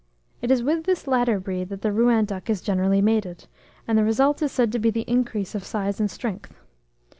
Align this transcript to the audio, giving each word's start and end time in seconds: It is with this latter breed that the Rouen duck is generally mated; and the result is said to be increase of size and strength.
It 0.41 0.49
is 0.49 0.63
with 0.63 0.85
this 0.85 1.05
latter 1.05 1.39
breed 1.39 1.69
that 1.69 1.83
the 1.83 1.91
Rouen 1.91 2.25
duck 2.25 2.49
is 2.49 2.63
generally 2.63 3.03
mated; 3.03 3.45
and 3.87 3.99
the 3.99 4.03
result 4.03 4.41
is 4.41 4.51
said 4.51 4.71
to 4.71 4.79
be 4.79 4.89
increase 5.01 5.53
of 5.53 5.63
size 5.63 5.99
and 5.99 6.09
strength. 6.09 6.55